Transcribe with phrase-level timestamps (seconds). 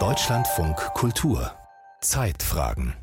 [0.00, 1.52] Deutschlandfunk Kultur
[2.00, 2.94] Zeitfragen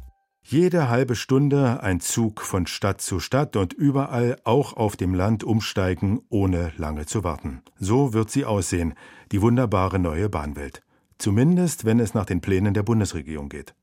[0.43, 5.45] jede halbe Stunde ein Zug von Stadt zu Stadt und überall auch auf dem Land
[5.45, 7.61] umsteigen, ohne lange zu warten.
[7.79, 8.93] So wird sie aussehen,
[9.31, 10.81] die wunderbare neue Bahnwelt.
[11.17, 13.73] Zumindest, wenn es nach den Plänen der Bundesregierung geht.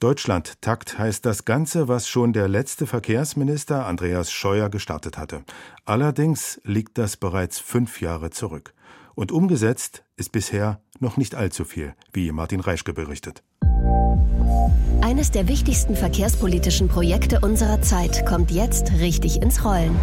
[0.00, 5.44] Deutschland-Takt heißt das Ganze, was schon der letzte Verkehrsminister Andreas Scheuer gestartet hatte.
[5.84, 8.72] Allerdings liegt das bereits fünf Jahre zurück.
[9.18, 13.42] Und umgesetzt ist bisher noch nicht allzu viel, wie Martin Reischke berichtet.
[15.00, 19.96] Eines der wichtigsten verkehrspolitischen Projekte unserer Zeit kommt jetzt richtig ins Rollen.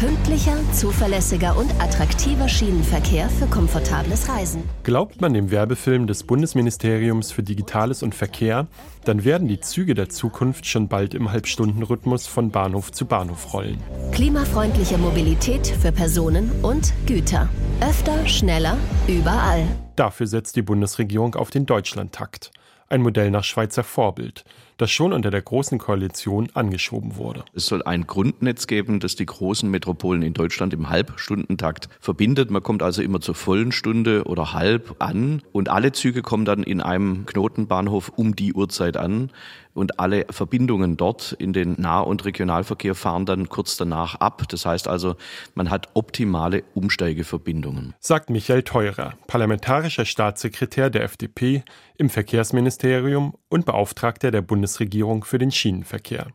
[0.00, 4.62] Pünktlicher, zuverlässiger und attraktiver Schienenverkehr für komfortables Reisen.
[4.82, 8.66] Glaubt man dem Werbefilm des Bundesministeriums für Digitales und Verkehr,
[9.04, 13.76] dann werden die Züge der Zukunft schon bald im Halbstundenrhythmus von Bahnhof zu Bahnhof rollen.
[14.12, 17.48] Klimafreundliche Mobilität für Personen und Güter.
[17.82, 19.66] Öfter, schneller, überall.
[19.96, 22.52] Dafür setzt die Bundesregierung auf den Deutschlandtakt
[22.90, 24.44] ein Modell nach Schweizer Vorbild,
[24.80, 27.44] das schon unter der Großen Koalition angeschoben wurde.
[27.54, 32.50] Es soll ein Grundnetz geben, das die großen Metropolen in Deutschland im Halbstundentakt verbindet.
[32.50, 36.62] Man kommt also immer zur vollen Stunde oder halb an und alle Züge kommen dann
[36.62, 39.30] in einem Knotenbahnhof um die Uhrzeit an
[39.74, 44.42] und alle Verbindungen dort in den Nah- und Regionalverkehr fahren dann kurz danach ab.
[44.48, 45.16] Das heißt also,
[45.54, 47.94] man hat optimale Umsteigeverbindungen.
[48.00, 51.62] Sagt Michael Theurer, parlamentarischer Staatssekretär der FDP
[51.96, 56.28] im Verkehrsministerium und Beauftragter der Bundesregierung für den Schienenverkehr.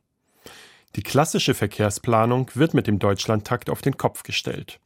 [0.98, 4.80] Die klassische Verkehrsplanung wird mit dem Deutschlandtakt auf den Kopf gestellt.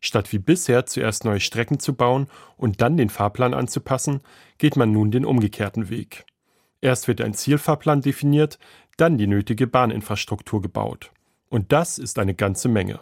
[0.00, 4.20] Statt wie bisher zuerst neue Strecken zu bauen und dann den Fahrplan anzupassen,
[4.58, 6.24] geht man nun den umgekehrten Weg.
[6.80, 8.58] Erst wird ein Zielfahrplan definiert,
[8.96, 11.12] dann die nötige Bahninfrastruktur gebaut.
[11.48, 13.00] Und das ist eine ganze Menge.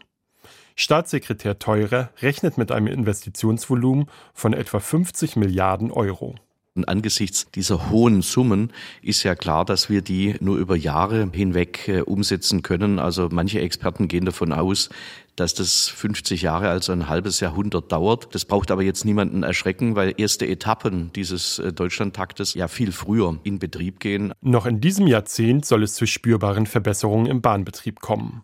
[0.77, 6.35] Staatssekretär Theurer rechnet mit einem Investitionsvolumen von etwa 50 Milliarden Euro.
[6.77, 8.71] Und angesichts dieser hohen Summen
[9.03, 12.99] ist ja klar, dass wir die nur über Jahre hinweg äh, umsetzen können.
[12.99, 14.91] Also manche Experten gehen davon aus,
[15.37, 18.35] dass das 50 Jahre, also ein halbes Jahrhundert dauert.
[18.35, 23.39] Das braucht aber jetzt niemanden erschrecken, weil erste Etappen dieses äh, Deutschlandtaktes ja viel früher
[23.43, 24.33] in Betrieb gehen.
[24.43, 28.43] Noch in diesem Jahrzehnt soll es zu spürbaren Verbesserungen im Bahnbetrieb kommen.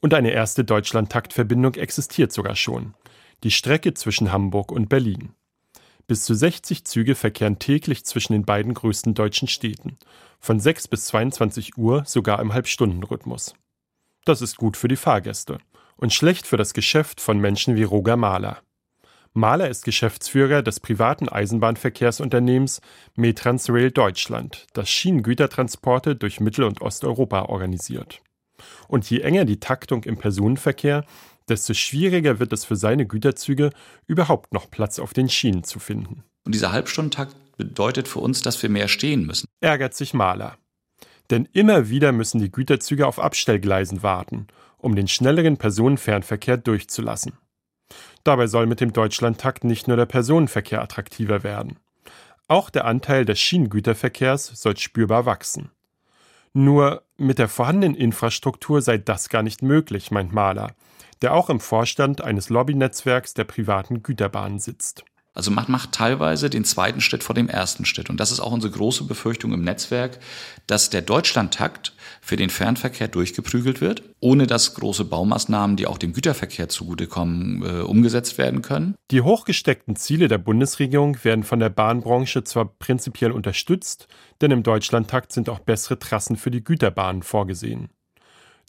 [0.00, 2.94] Und eine erste Deutschlandtaktverbindung existiert sogar schon.
[3.44, 5.34] Die Strecke zwischen Hamburg und Berlin.
[6.08, 9.98] Bis zu 60 Züge verkehren täglich zwischen den beiden größten deutschen Städten.
[10.38, 13.54] Von 6 bis 22 Uhr sogar im Halbstundenrhythmus.
[14.24, 15.58] Das ist gut für die Fahrgäste
[15.96, 18.58] und schlecht für das Geschäft von Menschen wie Roger Mahler.
[19.32, 22.80] Mahler ist Geschäftsführer des privaten Eisenbahnverkehrsunternehmens
[23.16, 28.22] Metransrail Deutschland, das Schienengütertransporte durch Mittel- und Osteuropa organisiert.
[28.88, 31.04] Und je enger die Taktung im Personenverkehr,
[31.48, 33.70] desto schwieriger wird es für seine Güterzüge,
[34.06, 36.24] überhaupt noch Platz auf den Schienen zu finden.
[36.44, 39.46] Und dieser Halbstundentakt bedeutet für uns, dass wir mehr stehen müssen.
[39.60, 40.56] Ärgert sich Mahler.
[41.30, 44.46] Denn immer wieder müssen die Güterzüge auf Abstellgleisen warten,
[44.78, 47.32] um den schnelleren Personenfernverkehr durchzulassen.
[48.24, 51.78] Dabei soll mit dem Deutschlandtakt nicht nur der Personenverkehr attraktiver werden.
[52.48, 55.70] Auch der Anteil des Schienengüterverkehrs soll spürbar wachsen.
[56.52, 60.74] Nur mit der vorhandenen Infrastruktur sei das gar nicht möglich, meint Mahler,
[61.22, 65.04] der auch im Vorstand eines Lobbynetzwerks der privaten Güterbahnen sitzt.
[65.36, 68.08] Also man macht teilweise den zweiten Schritt vor dem ersten Schritt.
[68.08, 70.18] Und das ist auch unsere große Befürchtung im Netzwerk,
[70.66, 76.14] dass der Deutschlandtakt für den Fernverkehr durchgeprügelt wird, ohne dass große Baumaßnahmen, die auch dem
[76.14, 78.94] Güterverkehr zugutekommen, äh, umgesetzt werden können.
[79.10, 84.08] Die hochgesteckten Ziele der Bundesregierung werden von der Bahnbranche zwar prinzipiell unterstützt,
[84.40, 87.90] denn im Deutschlandtakt sind auch bessere Trassen für die Güterbahnen vorgesehen.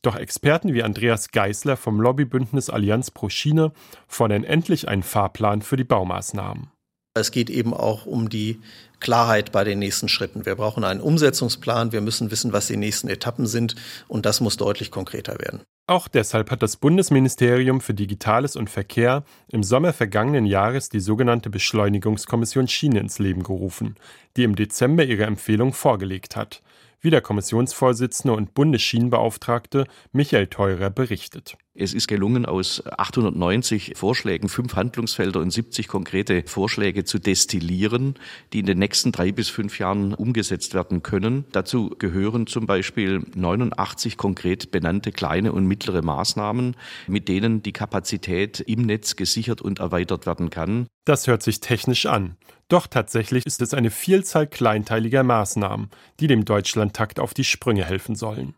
[0.03, 3.71] Doch Experten wie Andreas Geisler vom Lobbybündnis Allianz pro Schiene
[4.07, 6.69] fordern endlich einen Fahrplan für die Baumaßnahmen.
[7.15, 8.61] Es geht eben auch um die
[8.99, 10.45] Klarheit bei den nächsten Schritten.
[10.45, 13.75] Wir brauchen einen Umsetzungsplan, wir müssen wissen, was die nächsten Etappen sind
[14.07, 15.61] und das muss deutlich konkreter werden.
[15.89, 21.49] Auch deshalb hat das Bundesministerium für Digitales und Verkehr im Sommer vergangenen Jahres die sogenannte
[21.49, 23.95] Beschleunigungskommission Schiene ins Leben gerufen,
[24.35, 26.61] die im Dezember ihre Empfehlung vorgelegt hat
[27.01, 31.57] wie der Kommissionsvorsitzende und Bundesschienenbeauftragte Michael Theurer berichtet.
[31.79, 38.15] Es ist gelungen, aus 890 Vorschlägen fünf Handlungsfelder und 70 konkrete Vorschläge zu destillieren,
[38.51, 41.45] die in den nächsten drei bis fünf Jahren umgesetzt werden können.
[41.51, 46.75] Dazu gehören zum Beispiel 89 konkret benannte kleine und mittlere Maßnahmen,
[47.05, 50.87] mit denen die Kapazität im Netz gesichert und erweitert werden kann.
[51.05, 52.37] Das hört sich technisch an.
[52.69, 58.15] Doch tatsächlich ist es eine Vielzahl kleinteiliger Maßnahmen, die dem Deutschlandtakt auf die Sprünge helfen
[58.15, 58.55] sollen.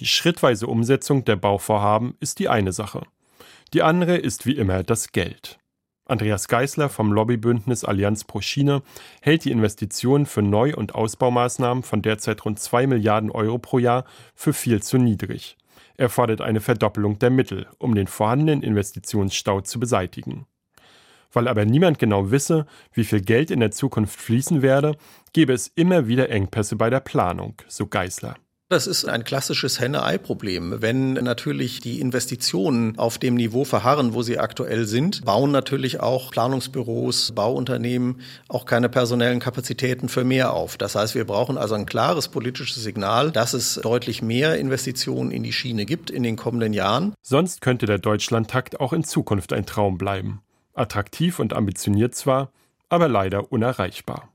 [0.00, 3.02] Die schrittweise Umsetzung der Bauvorhaben ist die eine Sache.
[3.72, 5.58] Die andere ist wie immer das Geld.
[6.04, 8.82] Andreas Geisler vom Lobbybündnis Allianz pro Schiene
[9.20, 14.04] hält die Investitionen für Neu- und Ausbaumaßnahmen von derzeit rund 2 Milliarden Euro pro Jahr
[14.34, 15.56] für viel zu niedrig.
[15.96, 20.46] Er fordert eine Verdoppelung der Mittel, um den vorhandenen Investitionsstau zu beseitigen.
[21.32, 24.96] Weil aber niemand genau wisse, wie viel Geld in der Zukunft fließen werde,
[25.32, 28.36] gebe es immer wieder Engpässe bei der Planung, so Geisler.
[28.72, 30.80] Das ist ein klassisches Henne-Ei-Problem.
[30.80, 36.30] Wenn natürlich die Investitionen auf dem Niveau verharren, wo sie aktuell sind, bauen natürlich auch
[36.30, 40.78] Planungsbüros, Bauunternehmen auch keine personellen Kapazitäten für mehr auf.
[40.78, 45.42] Das heißt, wir brauchen also ein klares politisches Signal, dass es deutlich mehr Investitionen in
[45.42, 47.12] die Schiene gibt in den kommenden Jahren.
[47.20, 50.40] Sonst könnte der Deutschlandtakt auch in Zukunft ein Traum bleiben.
[50.72, 52.50] Attraktiv und ambitioniert zwar,
[52.88, 54.30] aber leider unerreichbar.